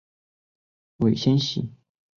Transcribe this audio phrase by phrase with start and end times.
[0.97, 1.75] 尾纤细。